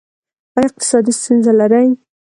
[0.55, 1.87] ایا اقتصادي ستونزې لرئ؟